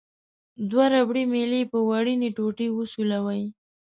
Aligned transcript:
دوه 0.69 0.85
ربړي 0.93 1.23
میلې 1.33 1.61
په 1.71 1.77
وړینې 1.89 2.29
ټوټې 2.37 2.67
وسولوئ. 2.77 3.43